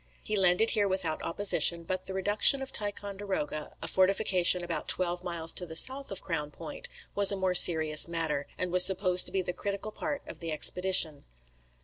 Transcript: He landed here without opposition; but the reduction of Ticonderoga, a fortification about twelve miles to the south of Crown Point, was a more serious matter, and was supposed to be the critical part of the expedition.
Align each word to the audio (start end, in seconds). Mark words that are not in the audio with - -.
He 0.23 0.35
landed 0.35 0.71
here 0.71 0.87
without 0.87 1.21
opposition; 1.21 1.83
but 1.83 2.07
the 2.07 2.15
reduction 2.15 2.63
of 2.63 2.71
Ticonderoga, 2.71 3.75
a 3.83 3.87
fortification 3.87 4.63
about 4.63 4.87
twelve 4.87 5.23
miles 5.23 5.53
to 5.53 5.65
the 5.67 5.75
south 5.75 6.09
of 6.09 6.23
Crown 6.23 6.49
Point, 6.49 6.89
was 7.13 7.31
a 7.31 7.35
more 7.37 7.53
serious 7.53 8.07
matter, 8.07 8.47
and 8.57 8.71
was 8.71 8.83
supposed 8.83 9.27
to 9.27 9.31
be 9.31 9.43
the 9.43 9.53
critical 9.53 9.91
part 9.91 10.23
of 10.27 10.39
the 10.39 10.51
expedition. 10.51 11.23